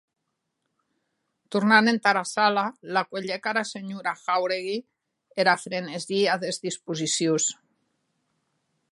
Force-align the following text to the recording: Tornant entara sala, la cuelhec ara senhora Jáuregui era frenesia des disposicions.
Tornant 1.55 1.89
entara 1.91 2.23
sala, 2.29 2.63
la 2.95 3.03
cuelhec 3.11 3.45
ara 3.51 3.63
senhora 3.71 4.13
Jáuregui 4.21 4.77
era 5.45 5.55
frenesia 5.65 6.39
des 6.45 6.59
disposicions. 6.65 7.47